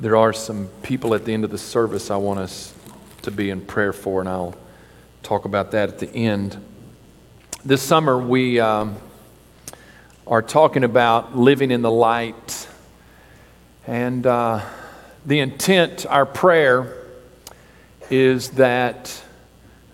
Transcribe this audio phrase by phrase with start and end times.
[0.00, 2.72] there are some people at the end of the service I want us
[3.22, 4.54] to be in prayer for, and I'll
[5.24, 6.56] talk about that at the end.
[7.64, 8.94] This summer, we um,
[10.24, 12.68] are talking about living in the light.
[13.88, 14.64] And uh,
[15.26, 17.04] the intent, our prayer,
[18.08, 19.20] is that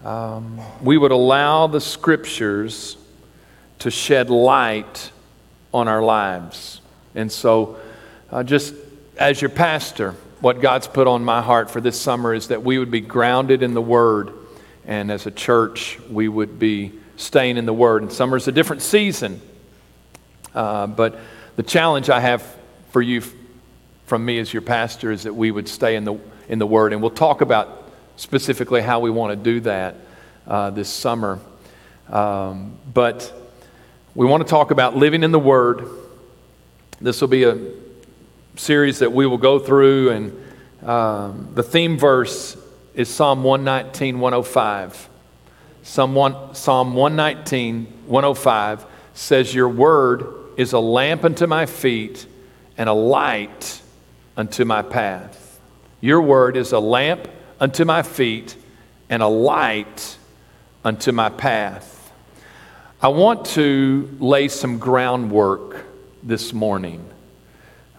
[0.05, 2.98] um, we would allow the scriptures
[3.79, 5.11] to shed light
[5.73, 6.82] on our lives.
[7.14, 7.79] And so,
[8.30, 8.75] uh, just
[9.17, 12.79] as your pastor, what God's put on my heart for this summer is that we
[12.79, 14.32] would be grounded in the Word,
[14.87, 18.03] and as a church, we would be staying in the Word.
[18.03, 19.40] And summer's a different season,
[20.54, 21.18] uh, but
[21.57, 22.45] the challenge I have
[22.90, 23.23] for you
[24.07, 26.18] from me as your pastor is that we would stay in the,
[26.49, 26.93] in the Word.
[26.93, 29.96] And we'll talk about specifically how we want to do that
[30.46, 31.39] uh, this summer.
[32.09, 33.33] Um, but
[34.15, 35.89] we want to talk about living in the Word.
[37.01, 37.56] This will be a
[38.56, 42.56] series that we will go through, and um, the theme verse
[42.95, 45.09] is Psalm 119, 105.
[45.83, 52.27] Psalm, one, Psalm 119, 105 says, Your word is a lamp unto my feet
[52.79, 53.83] and a light
[54.37, 55.61] unto my path.
[56.01, 57.29] Your word is a lamp
[57.61, 58.57] unto my feet
[59.09, 60.17] and a light
[60.84, 62.12] unto my path.
[63.01, 65.84] I want to lay some groundwork
[66.23, 67.05] this morning.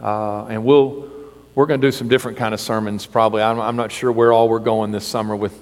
[0.02, 1.10] Uh, and we'll,
[1.56, 3.42] we're going to do some different kind of sermons probably.
[3.42, 5.58] I'm, I'm, not sure where all we're going this summer with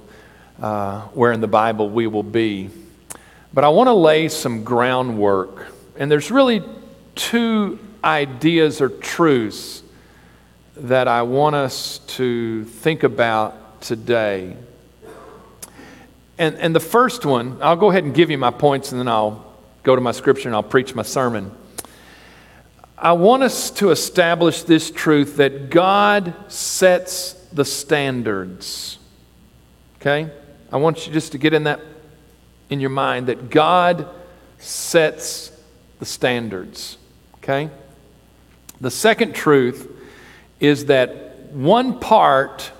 [0.62, 2.70] uh, where in the Bible we will be.
[3.54, 5.68] But I want to lay some groundwork.
[5.98, 6.64] And there's really
[7.16, 9.84] two ideas or truths
[10.76, 14.58] that I want us to think about today.
[16.38, 19.08] And, and the first one, I'll go ahead and give you my points and then
[19.08, 19.54] I'll
[19.84, 21.52] go to my scripture and I'll preach my sermon.
[23.04, 28.98] I want us to establish this truth that God sets the standards.
[29.98, 30.32] Okay?
[30.72, 31.82] I want you just to get in that
[32.70, 34.08] in your mind that God
[34.58, 35.52] sets
[36.00, 36.98] the standards.
[37.40, 37.70] Okay?
[38.80, 39.92] The second truth
[40.62, 42.72] is that one part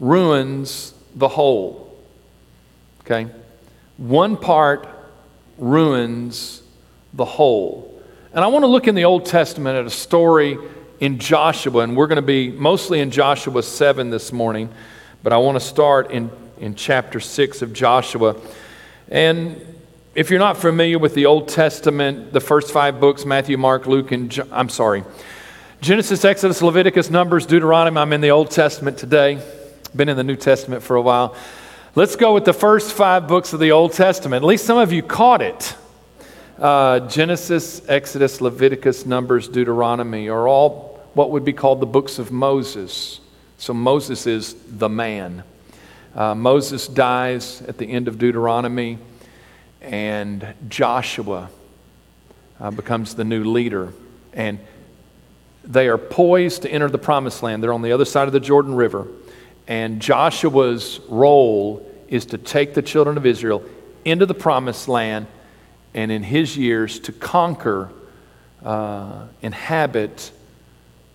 [0.00, 1.96] ruins the whole.
[3.02, 3.28] Okay?
[3.98, 4.88] One part
[5.58, 6.60] ruins
[7.12, 7.93] the whole.
[8.34, 10.58] And I want to look in the Old Testament at a story
[10.98, 14.70] in Joshua, and we're going to be mostly in Joshua 7 this morning,
[15.22, 18.34] but I want to start in, in chapter 6 of Joshua.
[19.08, 19.64] And
[20.16, 24.10] if you're not familiar with the Old Testament, the first five books Matthew, Mark, Luke,
[24.10, 25.04] and I'm sorry,
[25.80, 27.98] Genesis, Exodus, Leviticus, Numbers, Deuteronomy.
[27.98, 29.40] I'm in the Old Testament today.
[29.94, 31.36] Been in the New Testament for a while.
[31.94, 34.42] Let's go with the first five books of the Old Testament.
[34.42, 35.76] At least some of you caught it
[36.64, 42.32] uh, Genesis, Exodus, Leviticus, Numbers, Deuteronomy are all what would be called the books of
[42.32, 43.20] Moses.
[43.58, 45.44] So Moses is the man.
[46.14, 48.96] Uh, Moses dies at the end of Deuteronomy,
[49.82, 51.50] and Joshua
[52.58, 53.92] uh, becomes the new leader.
[54.32, 54.58] And
[55.64, 57.62] they are poised to enter the promised land.
[57.62, 59.06] They're on the other side of the Jordan River.
[59.68, 63.62] And Joshua's role is to take the children of Israel
[64.06, 65.26] into the promised land
[65.94, 67.90] and in his years to conquer,
[68.64, 70.32] uh, inhabit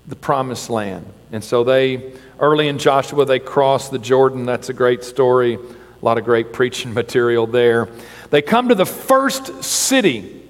[0.07, 1.05] the promised land.
[1.31, 4.45] And so they, early in Joshua, they cross the Jordan.
[4.45, 5.55] That's a great story.
[5.55, 7.89] A lot of great preaching material there.
[8.29, 10.43] They come to the first city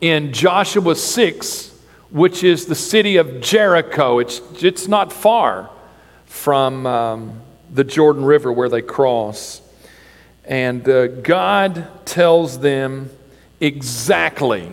[0.00, 1.78] in Joshua 6,
[2.10, 4.18] which is the city of Jericho.
[4.18, 5.70] It's, it's not far
[6.26, 7.40] from um,
[7.72, 9.60] the Jordan River where they cross.
[10.44, 13.10] And uh, God tells them
[13.60, 14.68] exactly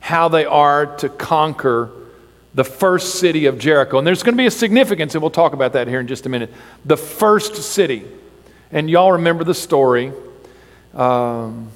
[0.00, 1.90] how they are to conquer
[2.54, 3.98] the first city of Jericho.
[3.98, 6.26] And there's going to be a significance, and we'll talk about that here in just
[6.26, 6.52] a minute.
[6.84, 8.04] The first city.
[8.70, 10.12] And y'all remember the story.
[10.92, 11.70] Um,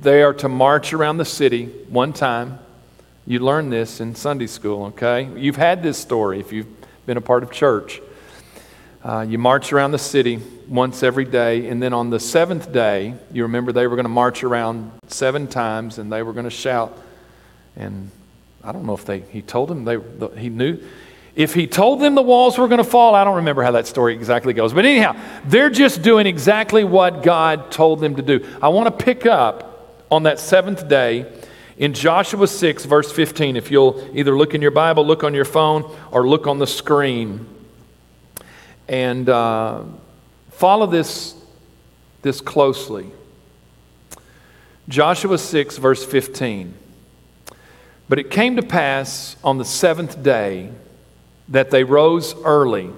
[0.00, 2.58] they are to march around the city one time.
[3.26, 5.28] You learned this in Sunday school, okay?
[5.36, 6.66] You've had this story if you've
[7.06, 8.00] been a part of church.
[9.04, 11.68] Uh, you march around the city once every day.
[11.68, 15.46] And then on the seventh day, you remember they were going to march around seven
[15.46, 16.98] times and they were going to shout.
[17.76, 18.10] And
[18.62, 19.98] I don't know if they, he told them, they,
[20.40, 20.82] he knew.
[21.36, 23.86] If he told them the walls were going to fall, I don't remember how that
[23.86, 24.72] story exactly goes.
[24.72, 28.46] But anyhow, they're just doing exactly what God told them to do.
[28.62, 31.30] I want to pick up on that seventh day
[31.76, 33.56] in Joshua 6, verse 15.
[33.56, 36.66] If you'll either look in your Bible, look on your phone, or look on the
[36.66, 37.48] screen.
[38.88, 39.84] And uh,
[40.54, 41.34] Follow this,
[42.22, 43.10] this closely.
[44.88, 46.74] Joshua 6, verse 15.
[48.08, 50.70] But it came to pass on the seventh day
[51.48, 52.90] that they rose early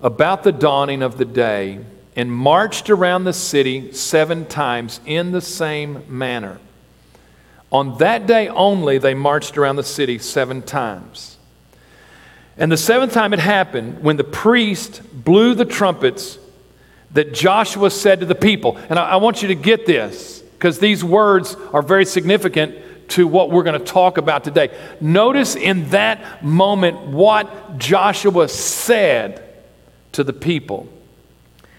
[0.00, 1.80] about the dawning of the day
[2.16, 6.58] and marched around the city seven times in the same manner.
[7.70, 11.35] On that day only, they marched around the city seven times.
[12.58, 16.38] And the seventh time it happened when the priest blew the trumpets
[17.12, 18.78] that Joshua said to the people.
[18.88, 22.76] And I, I want you to get this because these words are very significant
[23.08, 24.76] to what we're going to talk about today.
[25.00, 29.42] Notice in that moment what Joshua said
[30.12, 30.88] to the people.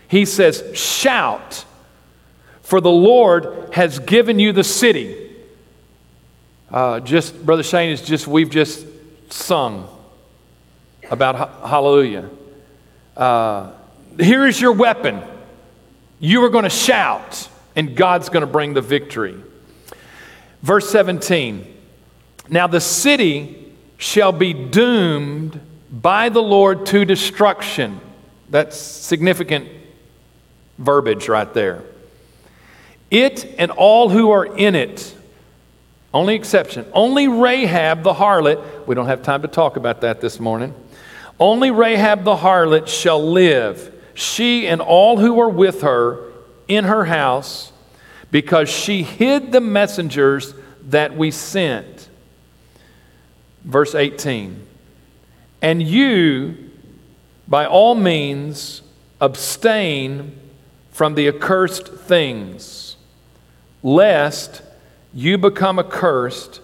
[0.08, 1.66] He says, Shout,
[2.62, 5.36] for the Lord has given you the city.
[6.70, 8.86] Uh, just, Brother Shane, is just, we've just
[9.30, 9.90] sung
[11.10, 12.30] about hallelujah.
[13.16, 13.72] Uh,
[14.20, 15.22] here is your weapon.
[16.20, 19.42] You are going to shout, and God's going to bring the victory.
[20.62, 21.76] Verse 17
[22.50, 25.60] Now the city shall be doomed
[25.92, 28.00] by the Lord to destruction.
[28.50, 29.70] That's significant
[30.78, 31.84] verbiage right there.
[33.10, 35.16] It and all who are in it,
[36.14, 40.40] only exception, only Rahab the harlot, we don't have time to talk about that this
[40.40, 40.74] morning.
[41.40, 46.32] Only Rahab the harlot shall live, she and all who are with her
[46.68, 47.72] in her house,
[48.32, 50.54] because she hid the messengers
[50.88, 52.10] that we sent.
[53.64, 54.66] Verse 18.
[55.62, 56.72] And you,
[57.48, 58.82] by all means,
[59.22, 60.38] abstain
[60.92, 62.96] from the accursed things,
[63.84, 64.64] lest
[65.14, 66.62] you become accursed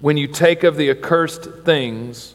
[0.00, 2.33] when you take of the accursed things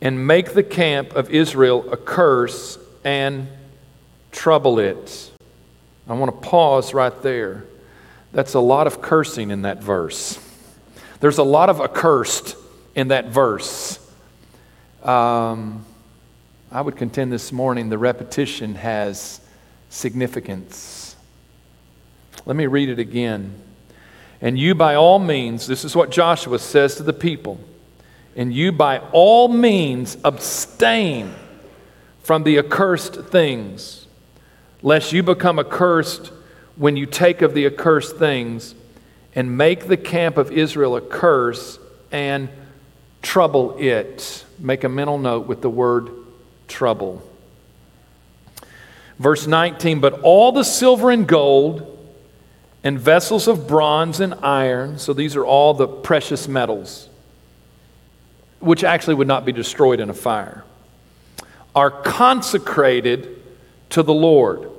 [0.00, 3.48] and make the camp of Israel a curse and
[4.32, 5.30] trouble it.
[6.08, 7.64] I want to pause right there.
[8.32, 10.38] That's a lot of cursing in that verse.
[11.20, 12.56] There's a lot of accursed
[12.94, 13.98] in that verse.
[15.02, 15.84] Um,
[16.72, 19.40] I would contend this morning the repetition has
[19.88, 21.16] significance.
[22.46, 23.54] Let me read it again.
[24.40, 27.60] And you, by all means, this is what Joshua says to the people,
[28.36, 31.34] and you, by all means, abstain
[32.22, 34.06] from the accursed things,
[34.82, 36.32] lest you become accursed
[36.76, 38.74] when you take of the accursed things
[39.34, 41.78] and make the camp of Israel a curse
[42.10, 42.48] and
[43.22, 44.44] trouble it.
[44.58, 46.10] Make a mental note with the word
[46.68, 47.22] trouble.
[49.18, 51.98] Verse 19, but all the silver and gold
[52.82, 57.09] and vessels of bronze and iron, so these are all the precious metals,
[58.60, 60.64] which actually would not be destroyed in a fire,
[61.74, 63.42] are consecrated
[63.90, 64.70] to the Lord.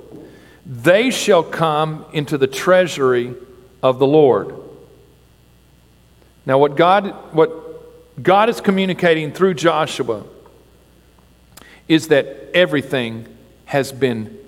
[0.64, 3.34] They shall come into the treasury
[3.82, 4.54] of the Lord.
[6.46, 10.24] Now, what God, what God is communicating through Joshua
[11.88, 13.26] is that everything
[13.66, 14.38] has been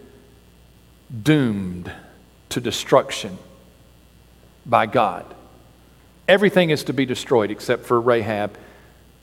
[1.23, 1.91] doomed
[2.51, 3.39] to destruction
[4.67, 5.27] by God.
[6.27, 8.57] Everything is to be destroyed except for Rahab,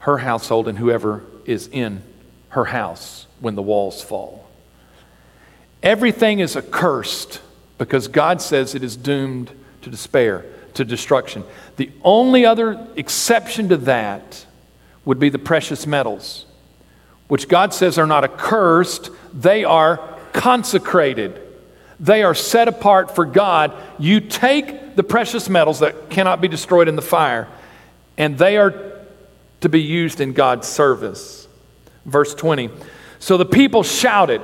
[0.01, 2.03] her household, and whoever is in
[2.49, 4.47] her house when the walls fall.
[5.81, 7.41] Everything is accursed
[7.77, 9.51] because God says it is doomed
[9.81, 10.45] to despair,
[10.75, 11.43] to destruction.
[11.77, 14.45] The only other exception to that
[15.05, 16.45] would be the precious metals
[17.31, 21.41] which God says are not accursed, they are consecrated.
[21.97, 23.73] They are set apart for God.
[23.97, 27.47] You take the precious metals that cannot be destroyed in the fire,
[28.17, 28.71] and they are
[29.61, 31.47] to be used in God's service.
[32.05, 32.69] Verse 20.
[33.19, 34.41] So the people shouted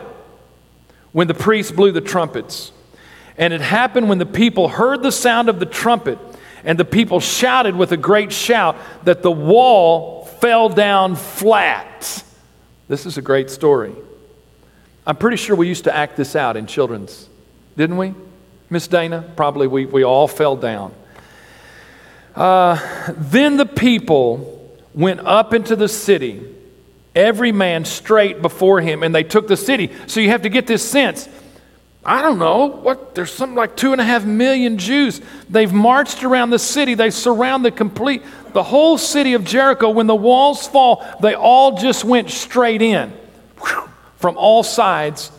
[1.11, 2.71] when the priest blew the trumpets.
[3.37, 6.17] And it happened when the people heard the sound of the trumpet,
[6.63, 12.23] and the people shouted with a great shout that the wall fell down flat
[12.87, 13.93] this is a great story.
[15.05, 17.29] I'm pretty sure we used to act this out in children's,
[17.75, 18.13] didn't we?
[18.69, 19.29] Miss Dana?
[19.35, 20.93] Probably we, we all fell down.
[22.35, 22.79] Uh,
[23.17, 24.56] then the people
[24.97, 26.43] went up into the city,
[27.15, 29.91] every man straight before him, and they took the city.
[30.07, 31.29] So you have to get this sense.
[32.03, 35.21] I don't know, what, there's something like two and a half million Jews.
[35.49, 38.23] They've marched around the city, they surround the complete,
[38.53, 43.13] the whole city of Jericho, when the walls fall, they all just went straight in
[44.15, 45.31] from all sides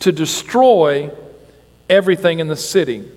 [0.00, 1.10] to destroy
[1.88, 3.10] everything in the city.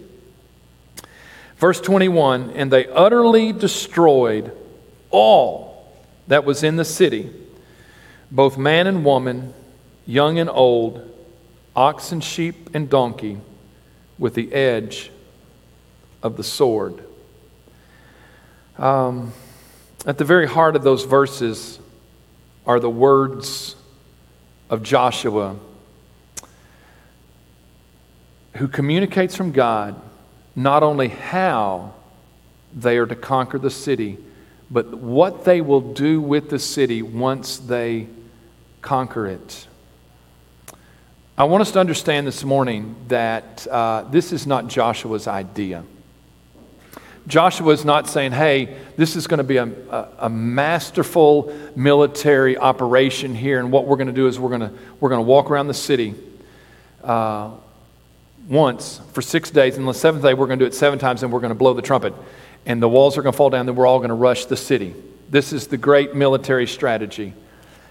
[1.57, 4.55] Verse 21 And they utterly destroyed
[5.11, 5.72] all
[6.27, 7.31] that was in the city,
[8.31, 9.53] both man and woman,
[10.05, 11.09] young and old,
[11.75, 13.37] ox and sheep and donkey,
[14.17, 15.11] with the edge
[16.21, 17.03] of the sword.
[18.77, 19.33] Um,
[20.05, 21.79] at the very heart of those verses
[22.65, 23.75] are the words
[24.69, 25.55] of Joshua,
[28.55, 29.99] who communicates from God
[30.55, 31.93] not only how
[32.73, 34.17] they are to conquer the city,
[34.73, 38.07] but what they will do with the city once they
[38.81, 39.67] conquer it.
[41.37, 45.83] I want us to understand this morning that uh, this is not Joshua's idea.
[47.27, 52.57] Joshua is not saying, hey, this is going to be a, a, a, masterful military
[52.57, 55.27] operation here, and what we're going to do is we're going to, we're going to
[55.27, 56.15] walk around the city
[57.03, 57.51] uh,
[58.49, 61.23] once for six days, and the seventh day we're going to do it seven times,
[61.23, 62.13] and we're going to blow the trumpet,
[62.65, 64.57] and the walls are going to fall down, then we're all going to rush the
[64.57, 64.95] city.
[65.29, 67.33] This is the great military strategy.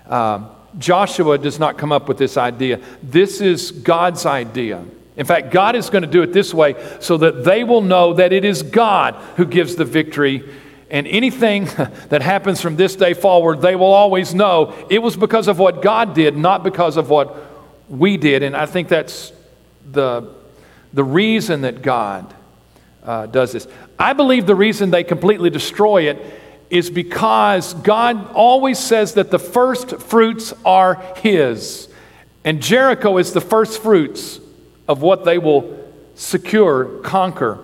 [0.07, 0.49] Uh,
[0.79, 2.81] Joshua does not come up with this idea.
[3.02, 4.85] This is God's idea.
[5.17, 8.14] In fact, God is going to do it this way so that they will know
[8.14, 10.49] that it is God who gives the victory.
[10.91, 11.64] And anything
[12.09, 15.83] that happens from this day forward, they will always know it was because of what
[15.83, 17.37] God did, not because of what
[17.88, 18.43] we did.
[18.43, 19.33] And I think that's
[19.91, 20.33] the,
[20.95, 22.35] the reason that God
[23.04, 23.66] uh, does this.
[23.99, 26.18] I believe the reason they completely destroy it
[26.71, 31.88] is because God always says that the first fruits are His.
[32.44, 34.40] And Jericho is the first fruits
[34.88, 35.78] of what they will
[36.14, 37.59] secure, conquer.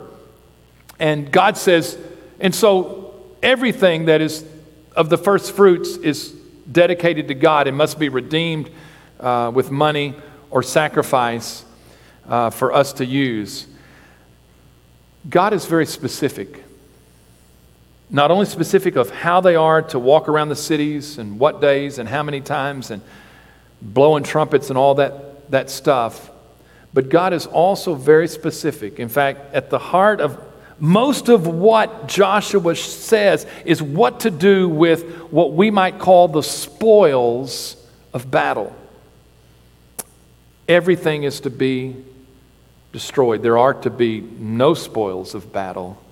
[0.98, 1.98] And God says,
[2.40, 4.44] and so everything that is
[4.94, 6.34] of the first fruits is
[6.70, 8.70] dedicated to God and must be redeemed
[9.20, 10.14] uh, with money
[10.50, 11.64] or sacrifice
[12.26, 13.66] uh, for us to use.
[15.28, 16.64] God is very specific.
[18.10, 21.98] Not only specific of how they are to walk around the cities and what days
[21.98, 23.02] and how many times and
[23.82, 26.30] blowing trumpets and all that, that stuff,
[26.94, 28.98] but God is also very specific.
[28.98, 30.42] In fact, at the heart of
[30.80, 36.42] most of what Joshua says is what to do with what we might call the
[36.42, 37.76] spoils
[38.14, 38.74] of battle.
[40.68, 41.96] Everything is to be
[42.92, 43.42] destroyed.
[43.42, 46.02] There are to be no spoils of battle.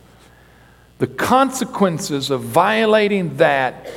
[0.99, 3.91] The consequences of violating that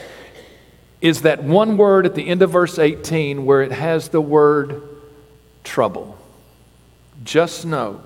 [1.02, 4.84] is that one word at the end of verse 18 where it has the word
[5.64, 6.18] trouble.
[7.24, 8.02] Just know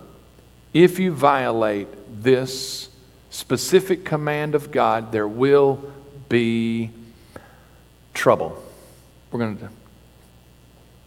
[0.73, 1.87] if you violate
[2.23, 2.89] this
[3.29, 5.83] specific command of God, there will
[6.29, 6.91] be
[8.13, 8.63] trouble.
[9.31, 9.69] We're going to,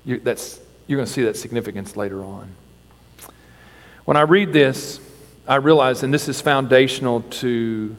[0.05, 2.51] you, that's, you're going to see that significance later on.
[4.07, 5.01] When I read this,
[5.49, 7.97] I realize, and this is foundational to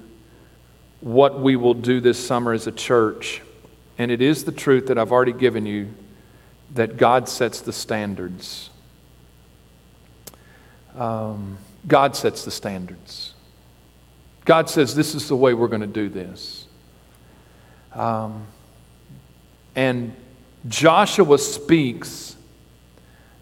[1.02, 3.42] what we will do this summer as a church,
[3.98, 5.90] and it is the truth that I've already given you
[6.76, 8.70] that God sets the standards.
[10.96, 13.34] Um, God sets the standards.
[14.46, 16.68] God says, This is the way we're going to do this.
[17.94, 18.48] Um,
[19.76, 20.16] and
[20.70, 22.37] Joshua speaks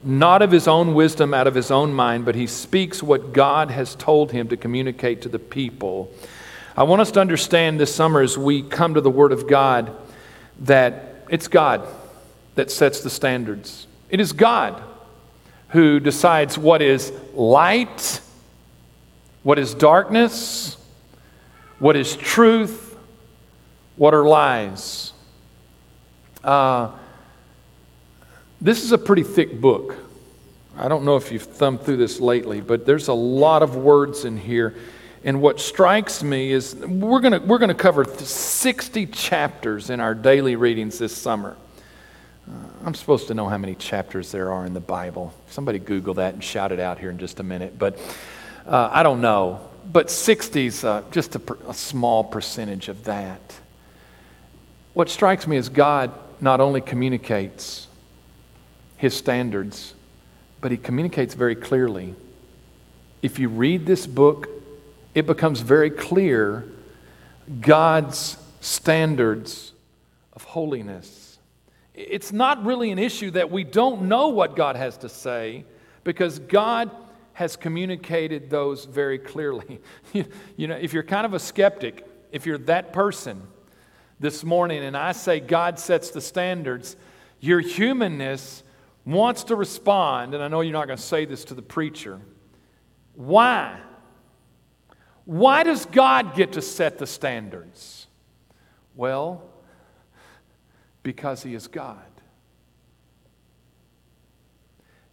[0.05, 3.71] not of his own wisdom out of his own mind, but he speaks what God
[3.71, 6.13] has told him to communicate to the people.
[6.77, 9.95] I want us to understand this summer as we come to the Word of God
[10.61, 11.87] that it's God
[12.53, 13.87] that sets the standards.
[14.09, 14.81] It is God
[15.69, 18.21] who decides what is light,
[19.41, 20.77] what is darkness,
[21.79, 22.95] what is truth,
[23.95, 25.13] what are lies.
[26.43, 26.91] Uh,
[28.61, 29.95] this is a pretty thick book.
[30.77, 34.25] I don't know if you've thumbed through this lately, but there's a lot of words
[34.25, 34.75] in here.
[35.23, 40.55] And what strikes me is we're going we're to cover 60 chapters in our daily
[40.55, 41.55] readings this summer.
[42.47, 42.53] Uh,
[42.85, 45.33] I'm supposed to know how many chapters there are in the Bible.
[45.49, 47.79] Somebody Google that and shout it out here in just a minute.
[47.79, 47.97] But
[48.67, 49.67] uh, I don't know.
[49.91, 53.41] But 60 is uh, just a, a small percentage of that.
[54.93, 57.87] What strikes me is God not only communicates
[58.97, 59.93] his standards,
[60.61, 62.15] but he communicates very clearly.
[63.21, 64.49] If you read this book,
[65.13, 66.65] it becomes very clear
[67.61, 69.73] God's standards
[70.33, 71.37] of holiness.
[71.93, 75.63] It's not really an issue that we don't know what God has to say
[76.03, 76.91] because God
[77.33, 79.79] has communicated those very clearly.
[80.57, 83.41] you know, if you're kind of a skeptic, if you're that person
[84.19, 86.95] this morning and I say God sets the standards,
[87.39, 88.63] your humanness
[89.05, 92.19] wants to respond, and I know you're not going to say this to the preacher.
[93.13, 93.79] Why?
[95.25, 98.07] Why does God get to set the standards?
[98.95, 99.43] Well,
[101.03, 101.99] because He is God.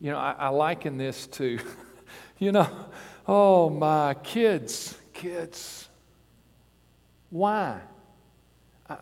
[0.00, 1.58] You know, I, I liken this to,
[2.38, 2.68] you know,
[3.26, 5.88] oh, my kids, kids.
[7.30, 7.80] Why?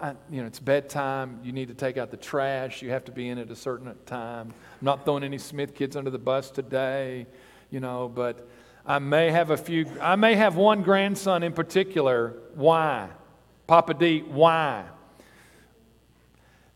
[0.01, 1.41] I, you know, it's bedtime.
[1.43, 2.83] You need to take out the trash.
[2.83, 4.49] You have to be in at a certain time.
[4.49, 7.27] I'm not throwing any Smith kids under the bus today,
[7.71, 8.49] you know, but
[8.87, 12.35] I may have a few, I may have one grandson in particular.
[12.55, 13.09] Why?
[13.67, 14.85] Papa D, why?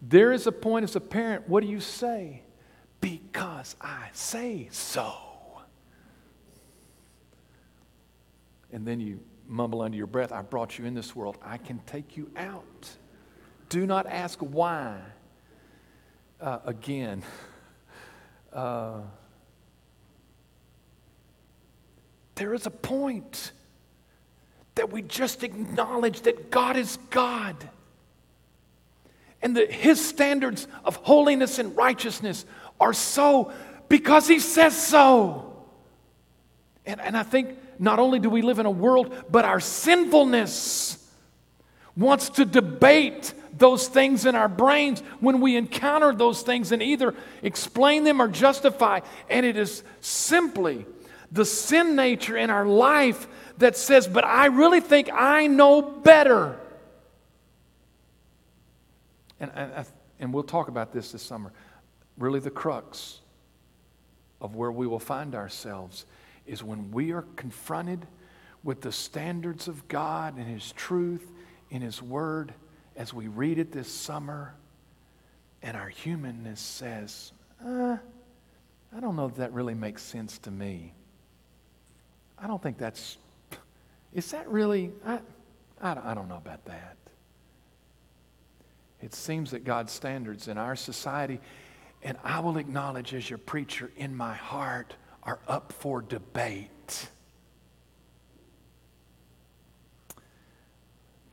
[0.00, 2.42] There is a point as a parent, what do you say?
[3.00, 5.14] Because I say so.
[8.72, 11.38] And then you mumble under your breath, I brought you in this world.
[11.42, 12.90] I can take you out.
[13.68, 14.98] Do not ask why.
[16.40, 17.22] Uh, again,
[18.52, 19.00] uh,
[22.34, 23.52] there is a point
[24.74, 27.56] that we just acknowledge that God is God
[29.40, 32.44] and that His standards of holiness and righteousness
[32.80, 33.52] are so
[33.88, 35.52] because He says so.
[36.86, 40.98] And, and I think not only do we live in a world, but our sinfulness
[41.96, 47.14] wants to debate those things in our brains when we encounter those things and either
[47.42, 49.00] explain them or justify.
[49.28, 50.86] And it is simply
[51.30, 53.26] the sin nature in our life
[53.58, 56.58] that says, But I really think I know better.
[59.40, 59.86] And, and,
[60.20, 61.52] and we'll talk about this this summer.
[62.16, 63.20] Really, the crux
[64.40, 66.06] of where we will find ourselves
[66.46, 68.06] is when we are confronted
[68.62, 71.30] with the standards of God and His truth
[71.70, 72.54] in His Word
[72.96, 74.54] as we read it this summer,
[75.62, 77.32] and our humanness says,
[77.64, 77.96] uh,
[78.96, 80.92] I don't know if that really makes sense to me.
[82.38, 83.16] I don't think that's,
[84.12, 85.18] is that really, I,
[85.80, 86.96] I, I don't know about that.
[89.00, 91.40] It seems that God's standards in our society,
[92.02, 97.08] and I will acknowledge as your preacher in my heart, are up for debate.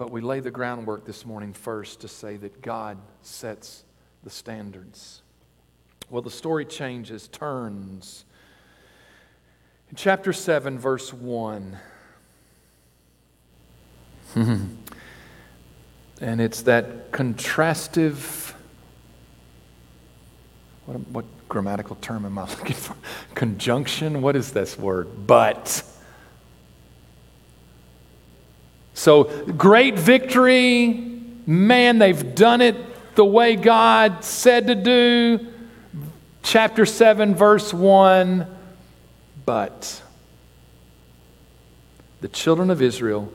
[0.02, 3.84] But we lay the groundwork this morning first to say that God sets
[4.24, 5.22] the standards.
[6.10, 8.26] Well, the story changes, turns.
[9.92, 11.78] In chapter 7, verse 1,
[14.36, 14.82] and
[16.20, 18.56] it's that contrastive
[20.88, 22.96] what, what grammatical term am I looking for?
[23.36, 24.24] Conjunction?
[24.24, 25.28] What is this word?
[25.28, 25.84] But.
[29.02, 30.94] So, great victory.
[31.48, 32.76] Man, they've done it
[33.16, 35.48] the way God said to do.
[36.44, 38.46] Chapter 7, verse 1.
[39.46, 40.02] But
[42.22, 43.34] the children of Israel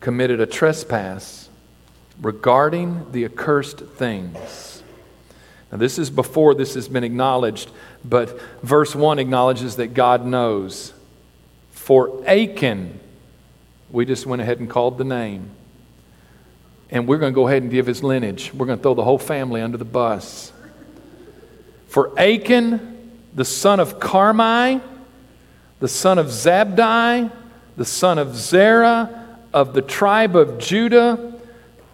[0.00, 1.48] committed a trespass
[2.20, 4.72] regarding the accursed things
[5.72, 7.70] now, this is before this has been acknowledged,
[8.04, 10.92] but verse 1 acknowledges that God knows.
[11.70, 13.00] For Achan,
[13.92, 15.50] we just went ahead and called the name.
[16.90, 18.52] And we're going to go ahead and give his lineage.
[18.52, 20.52] We're going to throw the whole family under the bus.
[21.86, 24.80] For Achan, the son of Carmi,
[25.78, 27.30] the son of Zabdi,
[27.76, 31.38] the son of Zerah, of the tribe of Judah,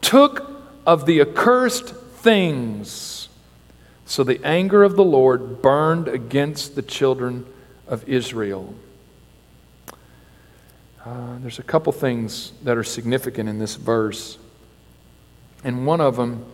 [0.00, 0.50] took
[0.87, 3.18] of the accursed things
[4.08, 7.44] so the anger of the Lord burned against the children
[7.87, 8.74] of Israel.
[11.09, 14.37] Uh, there's a couple things that are significant in this verse.
[15.64, 16.44] And one of them,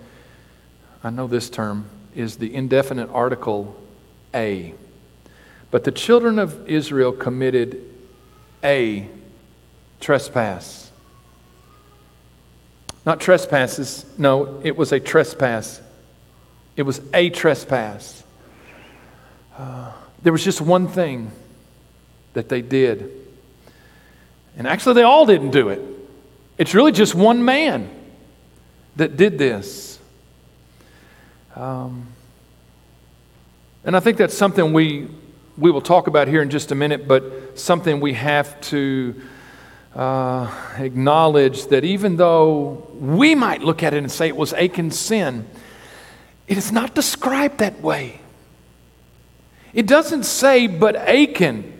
[1.02, 3.74] I know this term, is the indefinite article
[4.32, 4.74] a.
[5.72, 7.82] But the children of Israel committed
[8.62, 9.08] a
[9.98, 10.92] trespass.
[13.04, 15.82] Not trespasses, no, it was a trespass.
[16.76, 18.22] It was a trespass.
[19.58, 19.90] Uh,
[20.22, 21.32] there was just one thing
[22.34, 23.23] that they did.
[24.56, 25.80] And actually, they all didn't do it.
[26.58, 27.90] It's really just one man
[28.96, 29.98] that did this.
[31.56, 32.06] Um,
[33.84, 35.08] and I think that's something we,
[35.58, 39.20] we will talk about here in just a minute, but something we have to
[39.94, 44.98] uh, acknowledge that even though we might look at it and say it was Achan's
[44.98, 45.46] sin,
[46.46, 48.20] it is not described that way.
[49.72, 51.73] It doesn't say, but Achan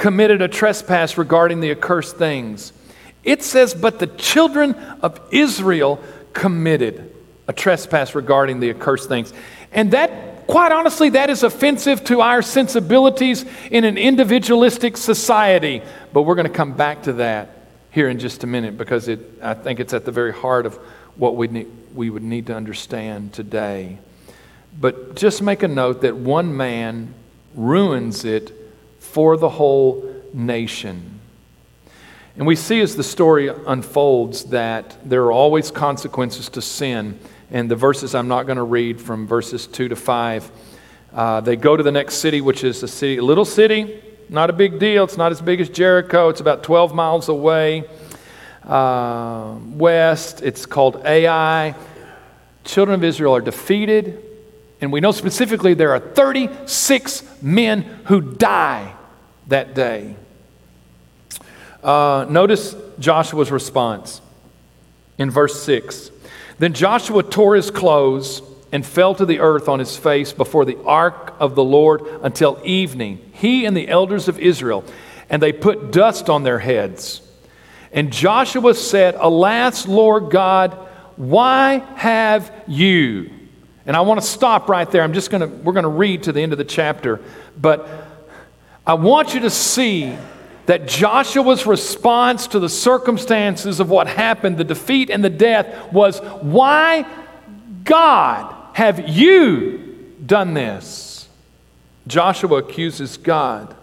[0.00, 2.72] committed a trespass regarding the accursed things.
[3.22, 7.14] It says, but the children of Israel committed
[7.46, 9.30] a trespass regarding the accursed things.
[9.72, 15.82] And that, quite honestly, that is offensive to our sensibilities in an individualistic society.
[16.14, 19.20] But we're going to come back to that here in just a minute because it,
[19.42, 20.76] I think it's at the very heart of
[21.16, 23.98] what we need, we would need to understand today.
[24.80, 27.12] But just make a note that one man
[27.54, 28.59] ruins it
[29.00, 31.18] for the whole nation.
[32.36, 37.18] And we see as the story unfolds that there are always consequences to sin.
[37.50, 40.50] And the verses I'm not going to read from verses 2 to 5,
[41.12, 44.48] uh, they go to the next city, which is a city, a little city, not
[44.48, 45.02] a big deal.
[45.02, 46.28] It's not as big as Jericho.
[46.28, 47.84] It's about 12 miles away
[48.64, 50.42] uh, west.
[50.42, 51.74] It's called Ai.
[52.64, 54.29] Children of Israel are defeated.
[54.80, 58.94] And we know specifically there are 36 men who die
[59.48, 60.16] that day.
[61.82, 64.20] Uh, notice Joshua's response
[65.18, 66.10] in verse 6.
[66.58, 70.78] Then Joshua tore his clothes and fell to the earth on his face before the
[70.84, 74.84] ark of the Lord until evening, he and the elders of Israel,
[75.28, 77.22] and they put dust on their heads.
[77.92, 80.74] And Joshua said, Alas, Lord God,
[81.16, 83.30] why have you?
[83.90, 85.02] And I want to stop right there.
[85.02, 87.20] I'm just going to, we're going to read to the end of the chapter.
[87.60, 87.88] But
[88.86, 90.16] I want you to see
[90.66, 96.20] that Joshua's response to the circumstances of what happened, the defeat and the death, was,
[96.20, 97.04] Why,
[97.82, 101.28] God, have you done this?
[102.06, 103.74] Joshua accuses God.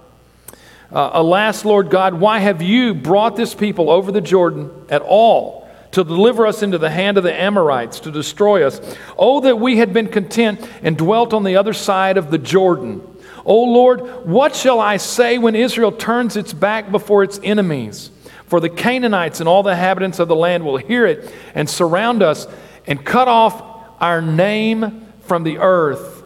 [0.89, 5.56] Uh, Alas, Lord God, why have you brought this people over the Jordan at all
[5.91, 8.79] to deliver us into the hand of the Amorites to destroy us?
[9.17, 13.01] Oh, that we had been content and dwelt on the other side of the Jordan.
[13.45, 18.11] Oh Lord, what shall I say when Israel turns its back before its enemies?
[18.47, 22.23] For the Canaanites and all the inhabitants of the land will hear it and surround
[22.23, 22.47] us
[22.85, 23.61] and cut off
[23.99, 26.23] our name from the earth.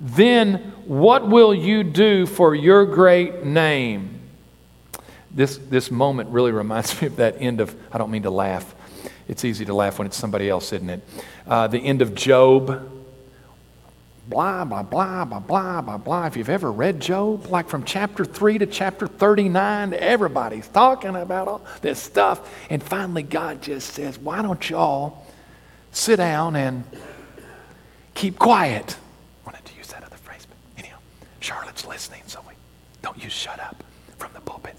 [0.00, 4.20] Then what will you do for your great name?
[5.30, 8.74] This, this moment really reminds me of that end of, I don't mean to laugh.
[9.30, 11.00] It's easy to laugh when it's somebody else, isn't it?
[11.46, 12.90] Uh, the end of Job
[14.26, 16.26] blah, blah, blah, blah, blah, blah, blah.
[16.26, 21.46] If you've ever read Job, like from chapter 3 to chapter 39, everybody's talking about
[21.46, 22.52] all this stuff.
[22.70, 25.24] And finally, God just says, Why don't y'all
[25.92, 26.82] sit down and
[28.14, 28.96] keep quiet?
[29.44, 30.98] I wanted to use that other phrase, but anyhow,
[31.38, 32.54] Charlotte's listening, so we
[33.00, 33.82] don't use shut up
[34.18, 34.74] from the pulpit.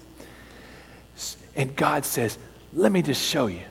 [1.56, 2.36] And God says,
[2.74, 3.62] Let me just show you.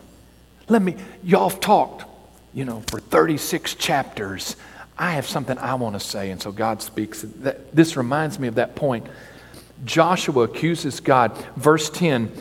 [0.71, 2.05] Let me, y'all have talked,
[2.53, 4.55] you know, for 36 chapters
[4.97, 6.29] I have something I want to say.
[6.29, 7.25] And so God speaks.
[7.73, 9.07] This reminds me of that point.
[9.83, 11.35] Joshua accuses God.
[11.55, 12.31] Verse 10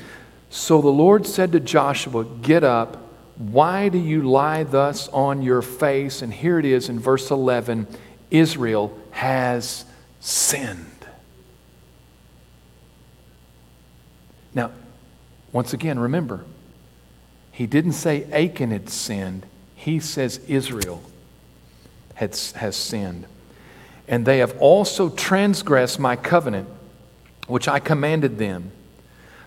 [0.51, 2.99] So the Lord said to Joshua, Get up.
[3.39, 6.21] Why do you lie thus on your face?
[6.21, 7.89] And here it is in verse 11
[8.31, 9.87] Israel has
[10.21, 10.87] sinned.
[14.55, 14.71] Now,
[15.51, 16.45] once again, remember,
[17.53, 21.03] he didn't say Achan had sinned, he says Israel
[22.15, 23.27] has, has sinned.
[24.07, 26.69] And they have also transgressed my covenant,
[27.47, 28.73] which I commanded them.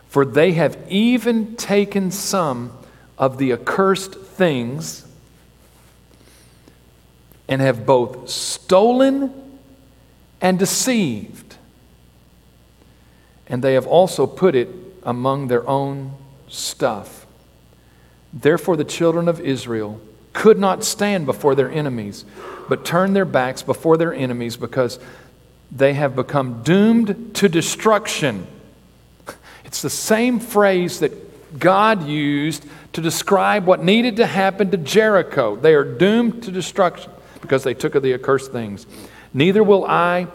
[0.07, 2.71] For they have even taken some
[3.17, 5.05] of the accursed things
[7.47, 9.33] and have both stolen
[10.41, 11.55] and deceived.
[13.47, 14.69] And they have also put it
[15.03, 16.13] among their own
[16.47, 17.22] stuff.
[18.33, 20.01] Therefore, the children of Israel
[20.33, 22.25] could not stand before their enemies,
[22.67, 24.99] but turned their backs before their enemies because
[25.71, 28.47] they have become doomed to destruction.
[29.65, 35.55] It's the same phrase that God used to describe what needed to happen to Jericho.
[35.55, 38.85] They are doomed to destruction because they took of the accursed things.
[39.33, 40.27] Neither will I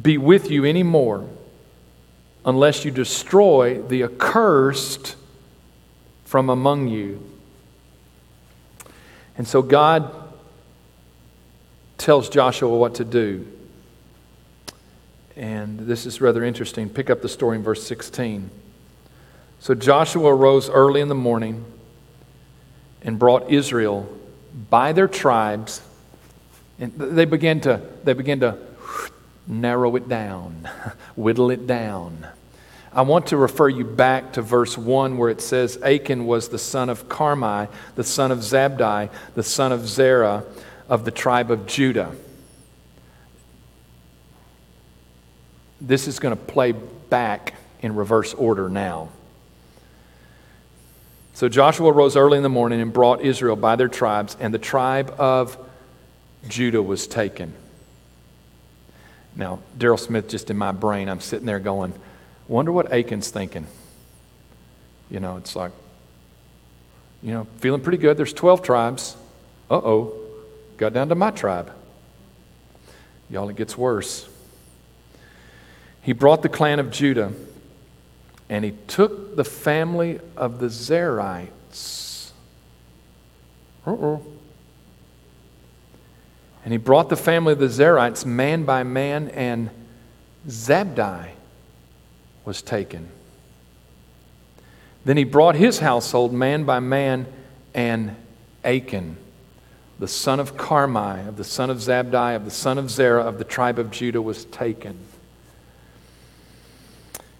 [0.00, 1.26] be with you anymore
[2.44, 5.16] unless you destroy the accursed
[6.32, 7.22] from among you.
[9.36, 10.10] And so God
[11.98, 13.46] tells Joshua what to do.
[15.36, 16.88] And this is rather interesting.
[16.88, 18.50] Pick up the story in verse 16.
[19.60, 21.66] So Joshua arose early in the morning
[23.02, 24.08] and brought Israel
[24.70, 25.82] by their tribes.
[26.78, 28.56] And they began to, they began to
[29.46, 30.66] narrow it down,
[31.14, 32.26] whittle it down.
[32.94, 36.58] I want to refer you back to verse 1 where it says Achan was the
[36.58, 40.44] son of Carmi, the son of Zabdi, the son of Zerah
[40.88, 42.14] of the tribe of Judah.
[45.80, 49.08] This is going to play back in reverse order now.
[51.32, 54.58] So Joshua rose early in the morning and brought Israel by their tribes, and the
[54.58, 55.56] tribe of
[56.46, 57.54] Judah was taken.
[59.34, 61.94] Now, Daryl Smith, just in my brain, I'm sitting there going,
[62.52, 63.66] Wonder what Achan's thinking.
[65.10, 65.72] You know, it's like,
[67.22, 68.18] you know, feeling pretty good.
[68.18, 69.16] There's 12 tribes.
[69.70, 70.20] Uh oh,
[70.76, 71.72] got down to my tribe.
[73.30, 74.28] Y'all, it gets worse.
[76.02, 77.32] He brought the clan of Judah
[78.50, 82.32] And he took the family of the Zerites.
[83.86, 84.26] Uh-oh.
[86.64, 89.70] And he brought the family of the Zerites man by man, and
[90.46, 91.30] Zabdi
[92.44, 93.08] was taken.
[95.04, 97.26] Then he brought his household man by man,
[97.74, 98.14] and
[98.64, 99.16] Achan,
[99.98, 103.38] the son of Carmi, of the son of Zabdi, of the son of Zerah, of
[103.38, 104.98] the tribe of Judah, was taken.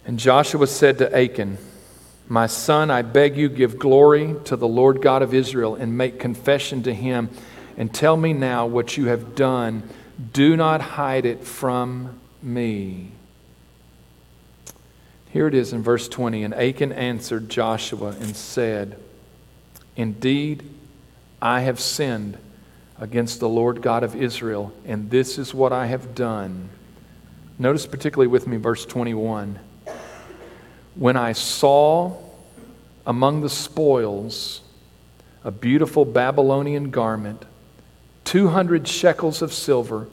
[0.05, 1.57] And Joshua said to Achan,
[2.27, 6.19] My son, I beg you, give glory to the Lord God of Israel and make
[6.19, 7.29] confession to him,
[7.77, 9.83] and tell me now what you have done.
[10.33, 13.11] Do not hide it from me.
[15.33, 16.43] Here it is in verse 20.
[16.43, 18.99] And Achan answered Joshua and said,
[19.95, 20.63] Indeed,
[21.41, 22.37] I have sinned
[22.99, 26.69] against the Lord God of Israel, and this is what I have done.
[27.57, 29.57] Notice particularly with me verse 21.
[30.93, 32.15] When I saw
[33.03, 34.61] among the spoils
[35.43, 37.43] a beautiful Babylonian garment,
[38.25, 40.07] 200 shekels of silver,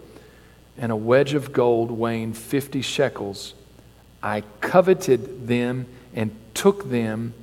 [0.78, 3.52] and a wedge of gold weighing 50 shekels,
[4.22, 7.35] I coveted them and took them,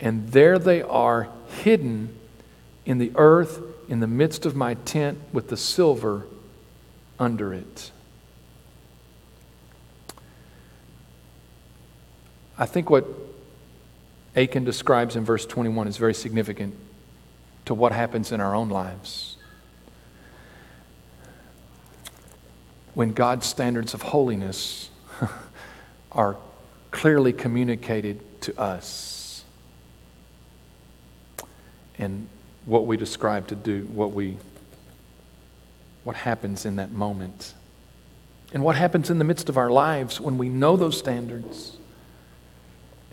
[0.00, 2.16] and there they are hidden
[2.84, 6.26] in the earth in the midst of my tent with the silver
[7.18, 7.90] under it.
[12.58, 13.06] I think what
[14.34, 16.74] Achan describes in verse 21 is very significant
[17.66, 19.36] to what happens in our own lives.
[22.94, 24.88] When God's standards of holiness
[26.16, 26.36] are
[26.90, 29.44] clearly communicated to us.
[31.98, 32.26] And
[32.64, 34.38] what we describe to do, what we
[36.02, 37.52] what happens in that moment.
[38.52, 41.76] And what happens in the midst of our lives when we know those standards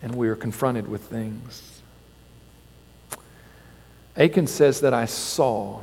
[0.03, 1.81] and we are confronted with things.
[4.15, 5.81] Achan says that I saw.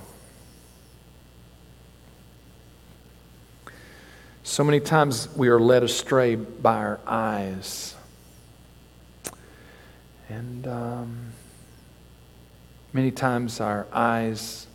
[4.50, 7.94] So many times we are led astray by our eyes.
[10.28, 11.32] And um,
[12.92, 14.66] many times our eyes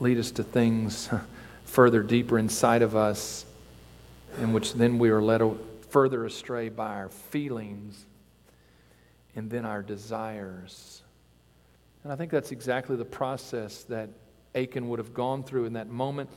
[0.00, 1.08] lead us to things
[1.64, 3.46] further deeper inside of us,
[4.40, 5.40] in which then we are led
[5.90, 8.06] further astray by our feelings
[9.36, 11.02] and then our desires.
[12.02, 14.10] And I think that's exactly the process that
[14.56, 16.28] Achan would have gone through in that moment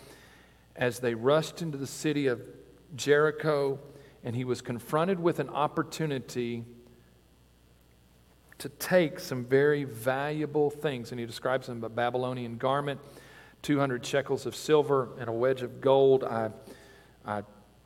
[0.76, 2.42] as they rushed into the city of
[2.96, 3.80] Jericho
[4.24, 6.66] and he was confronted with an opportunity
[8.58, 11.12] to take some very valuable things.
[11.12, 13.00] And he describes them a Babylonian garment,
[13.62, 16.24] 200 shekels of silver, and a wedge of gold.
[16.26, 16.52] I,
[17.26, 17.44] I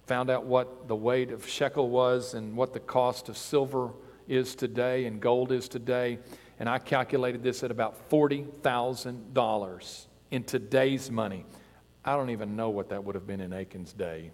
[0.08, 3.92] found out what the weight of shekel was and what the cost of silver
[4.28, 6.18] is today and gold is today.
[6.60, 11.46] And I calculated this at about $40,000 in today's money.
[12.04, 14.32] I don't even know what that would have been in Achan's day.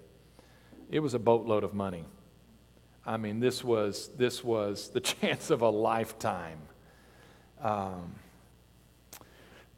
[0.89, 2.06] It was a boatload of money.
[3.06, 6.60] I mean, this was, this was the chance of a lifetime.
[7.62, 8.15] Um,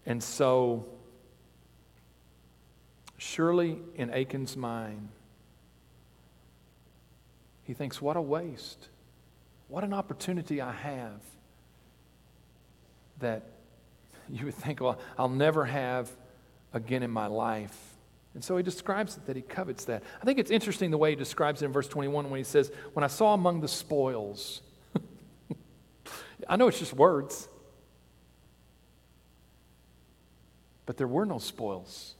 [0.05, 0.85] and so,
[3.17, 5.09] surely in Achan's mind,
[7.63, 8.89] he thinks, what a waste.
[9.67, 11.21] What an opportunity I have
[13.19, 13.43] that
[14.29, 16.11] you would think, well, I'll never have
[16.73, 17.77] again in my life.
[18.33, 20.03] And so he describes it that he covets that.
[20.21, 22.71] I think it's interesting the way he describes it in verse 21 when he says,
[22.93, 24.61] When I saw among the spoils,
[26.49, 27.49] I know it's just words,
[30.85, 32.15] but there were no spoils.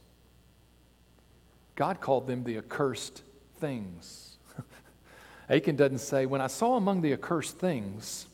[1.75, 3.23] God called them the accursed
[3.59, 4.37] things.
[5.49, 8.27] Achan doesn't say, When I saw among the accursed things.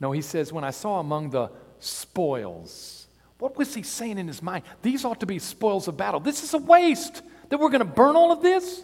[0.00, 3.03] No, he says, When I saw among the spoils.
[3.44, 4.64] What was he saying in his mind?
[4.80, 6.18] These ought to be spoils of battle.
[6.18, 8.82] This is a waste that we're going to burn all of this.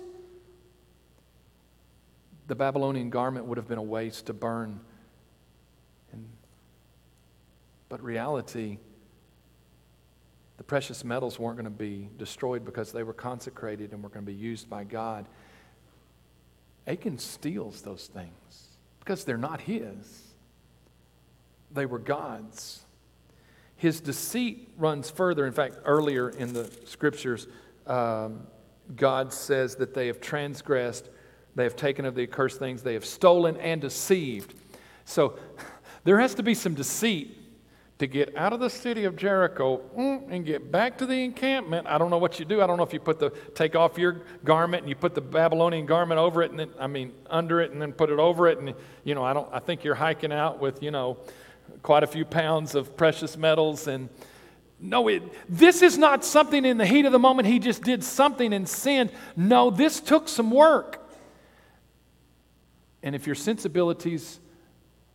[2.46, 4.78] The Babylonian garment would have been a waste to burn.
[6.12, 6.28] And,
[7.88, 8.76] but reality,
[10.58, 14.26] the precious metals weren't going to be destroyed because they were consecrated and were going
[14.26, 15.24] to be used by God.
[16.86, 18.66] Achan steals those things
[18.98, 20.34] because they're not his,
[21.72, 22.84] they were God's.
[23.80, 25.46] His deceit runs further.
[25.46, 27.46] In fact, earlier in the scriptures,
[27.86, 28.46] um,
[28.94, 31.08] God says that they have transgressed,
[31.54, 34.52] they have taken of the accursed things, they have stolen and deceived.
[35.06, 35.38] So
[36.04, 37.38] there has to be some deceit
[38.00, 41.86] to get out of the city of Jericho mm, and get back to the encampment.
[41.86, 42.60] I don't know what you do.
[42.60, 45.22] I don't know if you put the take off your garment and you put the
[45.22, 48.46] Babylonian garment over it and then I mean under it and then put it over
[48.46, 51.16] it and you know I don't I think you're hiking out with you know
[51.82, 54.08] quite a few pounds of precious metals and
[54.82, 58.02] no, it, this is not something in the heat of the moment he just did
[58.02, 59.10] something and sinned.
[59.36, 61.06] No, this took some work.
[63.02, 64.40] And if your sensibilities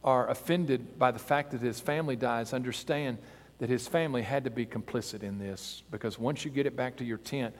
[0.03, 3.17] are offended by the fact that his family dies, understand
[3.57, 6.97] that his family had to be complicit in this because once you get it back
[6.97, 7.55] to your tent,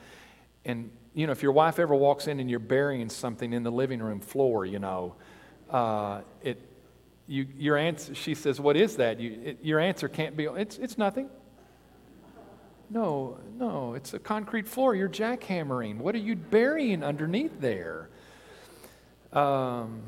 [0.64, 3.72] and you know, if your wife ever walks in and you're burying something in the
[3.72, 5.14] living room floor, you know,
[5.70, 6.60] uh, it,
[7.26, 10.78] you, your answer, she says, "What is that?" You, it, your answer can't be, "It's,
[10.78, 11.28] it's nothing."
[12.88, 14.94] No, no, it's a concrete floor.
[14.94, 15.98] You're jackhammering.
[15.98, 18.08] What are you burying underneath there?
[19.32, 20.02] Um,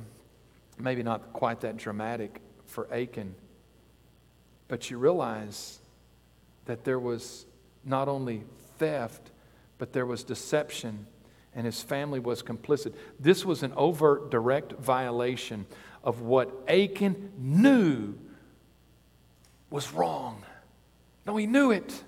[0.78, 3.34] maybe not quite that dramatic for Achan,
[4.68, 5.80] but you realize
[6.66, 7.46] that there was
[7.84, 8.44] not only
[8.78, 9.32] theft,
[9.78, 11.06] but there was deception,
[11.54, 12.94] and his family was complicit.
[13.18, 15.66] This was an overt, direct violation
[16.02, 18.14] of what Achan knew
[19.70, 20.42] was wrong.
[21.26, 22.02] No, he knew it.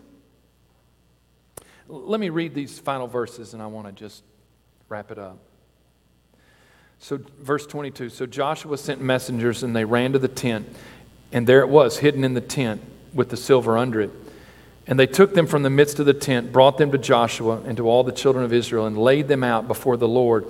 [1.89, 4.23] Let me read these final verses, and I want to just
[4.89, 5.39] wrap it up.
[6.99, 10.69] So, verse 22 So Joshua sent messengers, and they ran to the tent,
[11.33, 14.11] and there it was, hidden in the tent with the silver under it.
[14.87, 17.77] And they took them from the midst of the tent, brought them to Joshua and
[17.77, 20.47] to all the children of Israel, and laid them out before the Lord.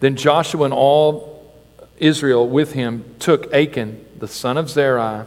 [0.00, 1.33] Then Joshua and all
[1.98, 5.26] Israel with him took Achan, the son of Zerah,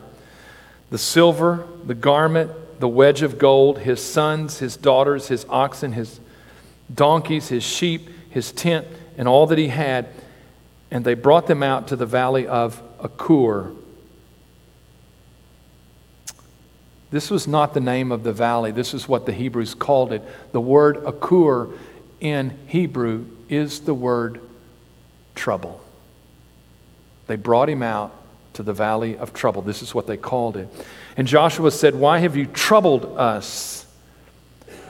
[0.89, 6.19] the silver, the garment, the wedge of gold, his sons, his daughters, his oxen, his
[6.93, 10.07] donkeys, his sheep, his tent, and all that he had
[10.91, 13.71] and they brought them out to the valley of Achor.
[17.09, 18.71] This was not the name of the valley.
[18.71, 20.23] This is what the Hebrews called it.
[20.51, 21.69] The word Achor
[22.19, 24.41] in Hebrew is the word
[25.35, 25.81] trouble.
[27.27, 28.13] They brought him out
[28.53, 29.61] to the valley of trouble.
[29.61, 30.67] This is what they called it.
[31.15, 33.85] And Joshua said, Why have you troubled us?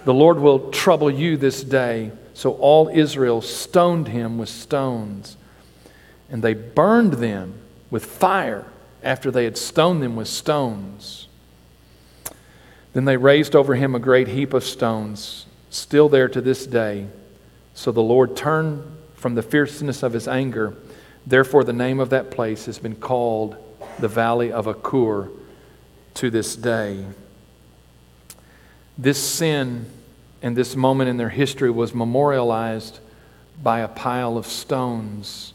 [0.06, 2.12] The Lord will trouble you this day.
[2.34, 5.38] So all Israel stoned him with stones
[6.30, 7.54] and they burned them
[7.90, 8.66] with fire
[9.04, 11.28] after they had stoned them with stones.
[12.94, 17.08] Then they raised over him a great heap of stones, still there to this day.
[17.74, 18.84] So the Lord turned
[19.16, 20.76] from the fierceness of his anger.
[21.28, 23.58] Therefore, the name of that place has been called
[24.00, 25.30] the Valley of Achor
[26.14, 27.04] to this day.
[28.98, 29.88] This sin
[30.42, 33.00] and this moment in their history was memorialized
[33.62, 35.54] by a pile of stones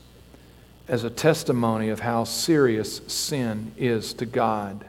[0.89, 4.85] as a testimony of how serious sin is to God.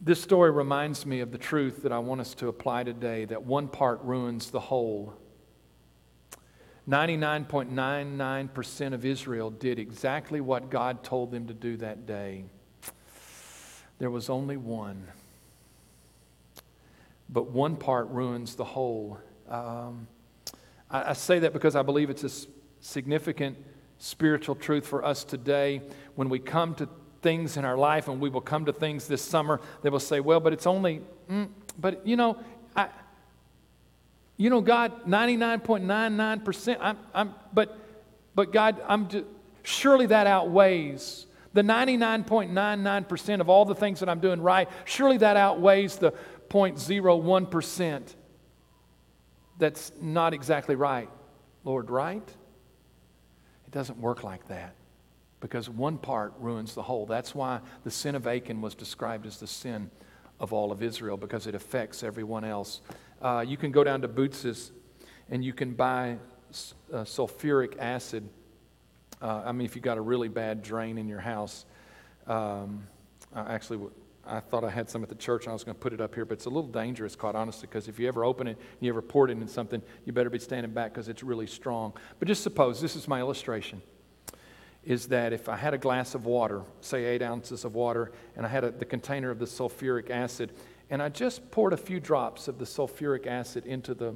[0.00, 3.42] This story reminds me of the truth that I want us to apply today that
[3.42, 5.14] one part ruins the whole.
[6.88, 12.46] 99.99% of Israel did exactly what God told them to do that day.
[13.98, 15.06] There was only one.
[17.28, 19.18] But one part ruins the whole.
[19.50, 20.08] Um,
[20.90, 22.30] I, I say that because I believe it's a
[22.80, 23.58] significant
[23.98, 25.82] spiritual truth for us today
[26.14, 26.88] when we come to
[27.20, 30.20] things in our life and we will come to things this summer they will say
[30.20, 32.38] well but it's only mm, but you know
[34.38, 37.76] you know god 99.99% i'm, I'm but
[38.34, 39.08] but god i'm
[39.62, 45.36] surely that outweighs the 99.99% of all the things that i'm doing right surely that
[45.36, 46.12] outweighs the
[46.48, 48.14] 0.01%
[49.58, 51.10] that's not exactly right
[51.64, 52.26] lord right
[53.66, 54.74] it doesn't work like that
[55.40, 57.06] because one part ruins the whole.
[57.06, 59.90] That's why the sin of Achan was described as the sin
[60.40, 62.80] of all of Israel because it affects everyone else.
[63.20, 64.72] Uh, you can go down to Boots's
[65.28, 66.18] and you can buy
[66.92, 68.28] uh, sulfuric acid.
[69.20, 71.64] Uh, I mean, if you've got a really bad drain in your house,
[72.26, 72.86] um,
[73.34, 73.80] I actually
[74.24, 76.00] I thought I had some at the church and I was going to put it
[76.00, 78.58] up here, but it's a little dangerous, quite honestly, because if you ever open it
[78.58, 81.46] and you ever pour it in something, you better be standing back because it's really
[81.46, 81.94] strong.
[82.18, 83.80] But just suppose this is my illustration
[84.84, 88.46] is that if I had a glass of water, say eight ounces of water, and
[88.46, 90.52] I had a, the container of the sulfuric acid,
[90.90, 94.14] and I just poured a few drops of the sulfuric acid into the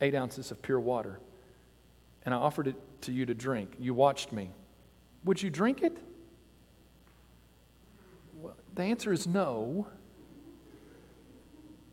[0.00, 1.20] eight ounces of pure water,
[2.24, 4.50] and I offered it to you to drink, you watched me,
[5.24, 5.96] would you drink it?
[8.74, 9.86] The answer is no.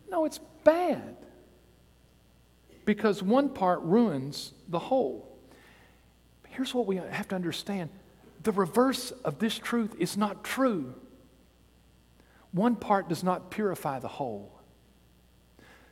[0.10, 1.18] No, it's bad.
[2.86, 5.28] Because one part ruins the whole.
[6.48, 7.90] Here's what we have to understand
[8.44, 10.94] the reverse of this truth is not true.
[12.52, 14.58] One part does not purify the whole.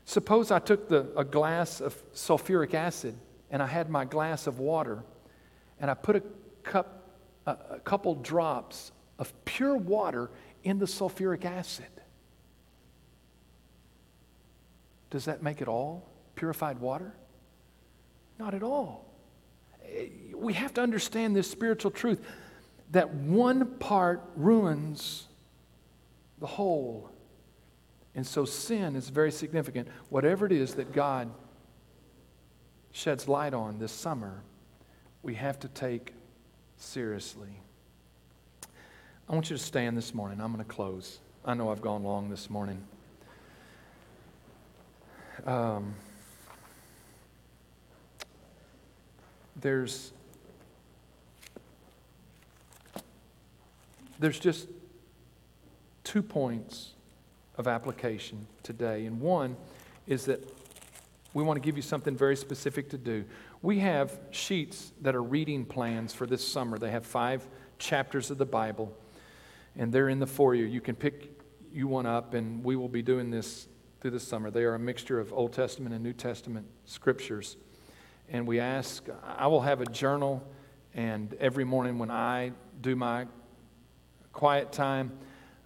[0.05, 3.15] Suppose I took the, a glass of sulfuric acid
[3.49, 5.03] and I had my glass of water
[5.79, 6.23] and I put a,
[6.63, 7.09] cup,
[7.45, 10.29] a, a couple drops of pure water
[10.63, 11.85] in the sulfuric acid.
[15.09, 17.15] Does that make it all purified water?
[18.37, 19.05] Not at all.
[19.83, 22.21] Eh, we have to understand this spiritual truth
[22.91, 25.27] that one part ruins
[26.39, 27.09] the whole.
[28.13, 29.87] And so sin is very significant.
[30.09, 31.29] Whatever it is that God
[32.91, 34.41] sheds light on this summer,
[35.21, 36.13] we have to take
[36.77, 37.59] seriously.
[39.27, 40.39] I want you to stand this morning.
[40.39, 41.19] I'm going to close.
[41.43, 42.83] I know I've gone long this morning.
[45.45, 45.95] Um,
[49.59, 50.11] there's
[54.19, 54.67] there's just
[56.05, 56.93] two points
[57.57, 59.05] of application today.
[59.05, 59.57] And one
[60.07, 60.41] is that
[61.33, 63.25] we want to give you something very specific to do.
[63.61, 66.77] We have sheets that are reading plans for this summer.
[66.77, 67.45] They have five
[67.77, 68.95] chapters of the Bible,
[69.75, 70.53] and they're in the foyer.
[70.53, 71.31] You You can pick
[71.73, 73.67] you one up, and we will be doing this
[73.99, 74.49] through the summer.
[74.49, 77.57] They are a mixture of Old Testament and New Testament scriptures.
[78.29, 80.47] And we ask, I will have a journal,
[80.93, 82.51] and every morning when I
[82.81, 83.25] do my
[84.31, 85.11] quiet time,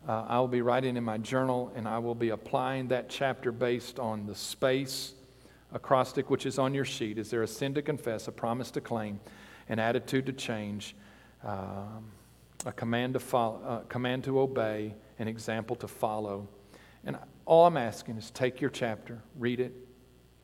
[0.08, 3.52] uh, I will be writing in my journal and I will be applying that chapter
[3.52, 5.14] based on the space
[5.74, 7.18] acrostic which is on your sheet.
[7.18, 9.20] Is there a sin to confess, a promise to claim,
[9.68, 10.96] an attitude to change,
[11.44, 12.12] um,
[12.66, 16.48] a command to, follow, uh, command to obey, an example to follow?
[17.04, 19.74] And all I'm asking is take your chapter, read it.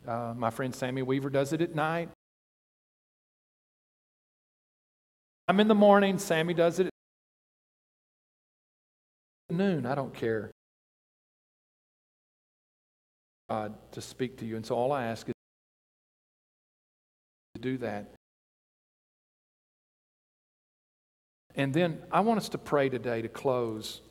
[0.08, 2.10] Uh, my friend Sammy Weaver does it at night.
[5.48, 6.90] I'm in the morning, Sammy does it
[9.58, 10.52] noon, I don't care.
[13.50, 14.56] God to speak to you.
[14.56, 15.34] And so all I ask is
[17.56, 18.12] to do that.
[21.56, 24.02] And then I want us to pray today to close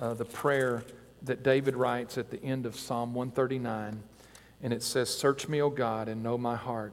[0.00, 0.84] uh, the prayer
[1.22, 4.02] that David writes at the end of Psalm 139.
[4.62, 6.92] And it says, Search me, O God, and know my heart.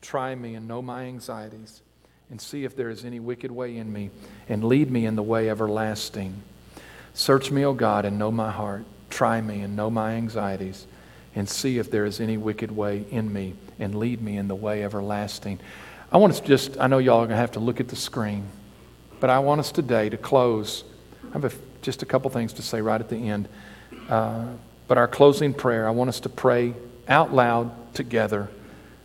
[0.00, 1.82] Try me and know my anxieties,
[2.30, 4.10] and see if there is any wicked way in me,
[4.48, 6.42] and lead me in the way everlasting.
[7.14, 8.84] Search me, O God, and know my heart.
[9.10, 10.86] Try me and know my anxieties,
[11.34, 14.54] and see if there is any wicked way in me, and lead me in the
[14.54, 15.58] way everlasting.
[16.12, 17.96] I want us just, I know y'all are going to have to look at the
[17.96, 18.46] screen,
[19.20, 20.84] but I want us today to close.
[21.30, 21.52] I have a,
[21.82, 23.48] just a couple things to say right at the end.
[24.08, 24.46] Uh,
[24.86, 26.74] but our closing prayer, I want us to pray
[27.08, 28.48] out loud together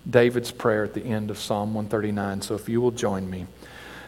[0.10, 2.42] David's prayer at the end of Psalm 139.
[2.42, 3.48] So if you will join me.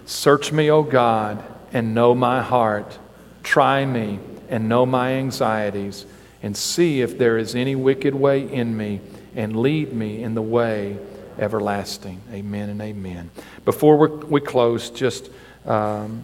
[0.06, 1.44] Search me, O God,
[1.74, 3.00] and know my heart.
[3.46, 4.18] Try me
[4.50, 6.06] and know my anxieties,
[6.42, 9.02] and see if there is any wicked way in me,
[9.36, 10.98] and lead me in the way
[11.38, 12.22] everlasting.
[12.32, 13.30] Amen and amen.
[13.64, 15.30] Before we close, just
[15.66, 16.24] um,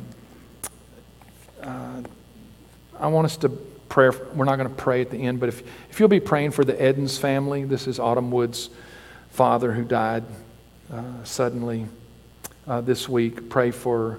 [1.61, 2.01] uh,
[2.99, 4.09] I want us to pray.
[4.33, 5.61] We're not going to pray at the end, but if,
[5.91, 8.71] if you'll be praying for the Edens family, this is Autumn Wood's
[9.29, 10.23] father who died
[10.91, 11.85] uh, suddenly
[12.67, 13.47] uh, this week.
[13.47, 14.17] Pray for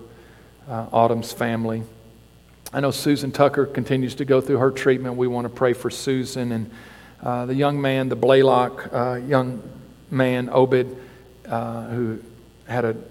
[0.69, 1.83] uh, Autumn's family.
[2.75, 5.17] I know Susan Tucker continues to go through her treatment.
[5.17, 6.71] We want to pray for Susan and
[7.23, 9.63] uh, the young man, the Blaylock uh, young
[10.11, 10.97] man, Obed,
[11.47, 12.19] uh, who
[12.67, 13.05] had an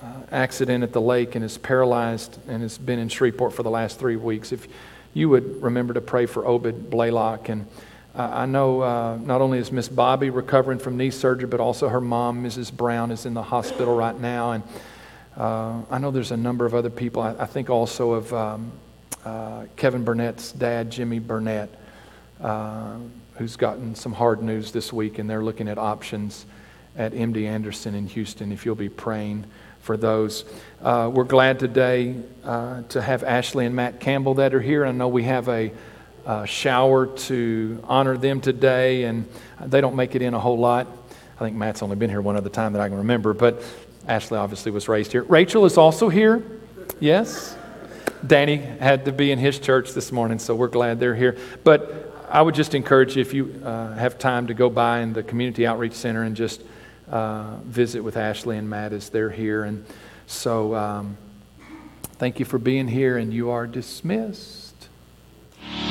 [0.00, 3.70] uh, accident at the lake and is paralyzed and has been in Shreveport for the
[3.70, 4.52] last three weeks.
[4.52, 4.68] If
[5.12, 7.48] you would remember to pray for Obed Blaylock.
[7.48, 7.66] And
[8.14, 11.88] uh, I know uh, not only is Miss Bobby recovering from knee surgery, but also
[11.88, 12.72] her mom, Mrs.
[12.72, 14.52] Brown, is in the hospital right now.
[14.52, 14.62] And
[15.36, 17.22] I know there's a number of other people.
[17.22, 18.32] I, I think also of.
[18.32, 18.70] Um,
[19.24, 21.68] uh, Kevin Burnett's dad, Jimmy Burnett,
[22.40, 22.96] uh,
[23.34, 26.46] who's gotten some hard news this week, and they're looking at options
[26.96, 28.52] at MD Anderson in Houston.
[28.52, 29.44] If you'll be praying
[29.80, 30.44] for those,
[30.82, 34.84] uh, we're glad today uh, to have Ashley and Matt Campbell that are here.
[34.84, 35.70] I know we have a
[36.46, 39.28] shower to honor them today, and
[39.64, 40.86] they don't make it in a whole lot.
[41.36, 43.62] I think Matt's only been here one other time that I can remember, but
[44.06, 45.22] Ashley obviously was raised here.
[45.22, 46.42] Rachel is also here.
[47.00, 47.56] Yes?
[48.26, 51.36] Danny had to be in his church this morning, so we're glad they're here.
[51.64, 55.12] But I would just encourage you, if you uh, have time, to go by in
[55.12, 56.62] the Community Outreach Center and just
[57.08, 59.64] uh, visit with Ashley and Matt as they're here.
[59.64, 59.84] And
[60.26, 61.16] so, um,
[62.18, 64.69] thank you for being here, and you are dismissed.